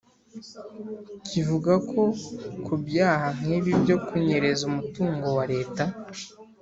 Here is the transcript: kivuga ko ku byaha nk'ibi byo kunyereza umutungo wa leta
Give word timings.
kivuga 1.27 1.73
ko 1.89 2.01
ku 2.65 2.73
byaha 2.85 3.27
nk'ibi 3.39 3.71
byo 3.81 3.97
kunyereza 4.05 4.61
umutungo 4.71 5.27
wa 5.37 5.45
leta 5.53 5.83